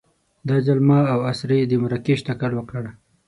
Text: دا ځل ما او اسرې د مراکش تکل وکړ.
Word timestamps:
دا 0.47 0.57
ځل 0.65 0.79
ما 0.89 0.99
او 1.13 1.19
اسرې 1.31 1.59
د 1.67 1.73
مراکش 1.83 2.19
تکل 2.27 2.51
وکړ. 2.55 2.83